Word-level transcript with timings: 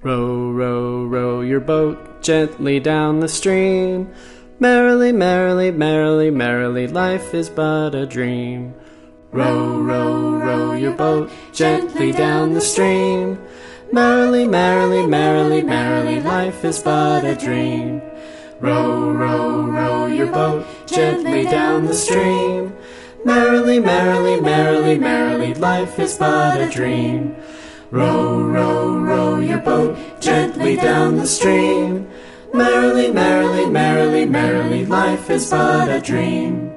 Row, 0.00 0.52
row, 0.52 1.06
row 1.06 1.40
your 1.40 1.58
boat 1.58 2.22
gently 2.22 2.78
down 2.78 3.18
the 3.18 3.26
stream. 3.26 4.08
Merrily, 4.60 5.10
merrily, 5.10 5.72
merrily, 5.72 6.30
merrily, 6.30 6.86
life 6.86 7.34
is 7.34 7.50
but 7.50 7.96
a 7.96 8.06
dream. 8.06 8.74
Row, 9.32 9.80
row, 9.80 10.38
row 10.38 10.72
your 10.74 10.92
boat 10.92 11.32
gently 11.52 12.12
down 12.12 12.52
the 12.52 12.60
stream. 12.60 13.40
Merrily, 13.90 14.46
merrily, 14.46 15.04
merrily, 15.04 15.62
merrily, 15.62 16.20
life 16.20 16.64
is 16.64 16.80
but 16.80 17.24
a 17.24 17.34
dream. 17.34 18.00
Row, 18.60 19.10
row, 19.10 19.66
row 19.66 20.06
your 20.06 20.30
boat 20.30 20.64
gently 20.86 21.42
down 21.42 21.86
the 21.86 21.94
stream. 21.94 22.72
Merrily, 23.24 23.80
merrily, 23.80 24.40
merrily, 24.40 24.96
merrily, 24.96 25.54
life 25.54 25.98
is 25.98 26.16
but 26.16 26.60
a 26.60 26.70
dream. 26.70 27.34
Row, 27.90 28.42
row, 28.42 28.97
your 29.48 29.58
boat 29.60 29.96
gently 30.20 30.76
down 30.76 31.16
the 31.16 31.26
stream. 31.26 32.08
Merrily, 32.52 33.10
merrily, 33.10 33.66
merrily, 33.66 34.26
merrily, 34.26 34.84
life 34.86 35.30
is 35.30 35.50
but 35.50 35.88
a 35.88 36.00
dream. 36.00 36.70